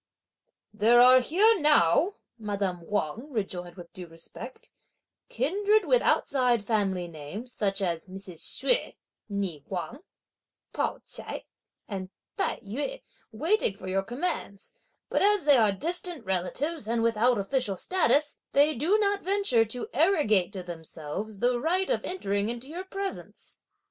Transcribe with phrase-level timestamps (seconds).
[0.73, 4.71] "There are here now," madame Wang rejoined with due respect,
[5.29, 8.39] "kindred with outside family names, such as Mrs.
[8.39, 8.95] Hsüeh,
[9.31, 9.99] née Wang,
[10.73, 11.43] Pao ch'ai,
[11.87, 14.73] and Tai yü waiting for your commands;
[15.07, 19.87] but as they are distant relatives, and without official status, they do not venture to
[19.93, 23.61] arrogate to themselves the right of entering into your presence."